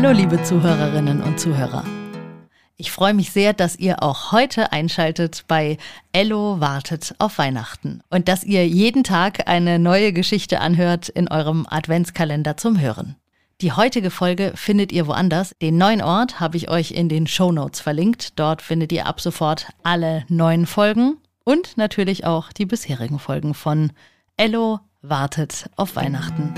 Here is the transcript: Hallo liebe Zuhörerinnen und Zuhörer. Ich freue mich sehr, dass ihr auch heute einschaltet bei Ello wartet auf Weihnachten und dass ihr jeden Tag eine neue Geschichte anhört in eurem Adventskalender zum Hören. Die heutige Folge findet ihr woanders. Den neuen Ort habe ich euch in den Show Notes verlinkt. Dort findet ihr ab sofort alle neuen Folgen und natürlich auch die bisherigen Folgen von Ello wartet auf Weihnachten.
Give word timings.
Hallo 0.00 0.12
liebe 0.12 0.40
Zuhörerinnen 0.44 1.20
und 1.22 1.40
Zuhörer. 1.40 1.82
Ich 2.76 2.92
freue 2.92 3.14
mich 3.14 3.32
sehr, 3.32 3.52
dass 3.52 3.76
ihr 3.76 4.00
auch 4.00 4.30
heute 4.30 4.70
einschaltet 4.70 5.42
bei 5.48 5.76
Ello 6.12 6.60
wartet 6.60 7.16
auf 7.18 7.38
Weihnachten 7.38 8.00
und 8.08 8.28
dass 8.28 8.44
ihr 8.44 8.64
jeden 8.64 9.02
Tag 9.02 9.48
eine 9.48 9.80
neue 9.80 10.12
Geschichte 10.12 10.60
anhört 10.60 11.08
in 11.08 11.26
eurem 11.26 11.66
Adventskalender 11.68 12.56
zum 12.56 12.80
Hören. 12.80 13.16
Die 13.60 13.72
heutige 13.72 14.10
Folge 14.10 14.52
findet 14.54 14.92
ihr 14.92 15.08
woanders. 15.08 15.56
Den 15.60 15.78
neuen 15.78 16.00
Ort 16.00 16.38
habe 16.38 16.56
ich 16.56 16.70
euch 16.70 16.92
in 16.92 17.08
den 17.08 17.26
Show 17.26 17.50
Notes 17.50 17.80
verlinkt. 17.80 18.38
Dort 18.38 18.62
findet 18.62 18.92
ihr 18.92 19.04
ab 19.04 19.20
sofort 19.20 19.66
alle 19.82 20.24
neuen 20.28 20.66
Folgen 20.66 21.16
und 21.42 21.76
natürlich 21.76 22.24
auch 22.24 22.52
die 22.52 22.66
bisherigen 22.66 23.18
Folgen 23.18 23.52
von 23.52 23.90
Ello 24.36 24.78
wartet 25.02 25.68
auf 25.74 25.96
Weihnachten. 25.96 26.54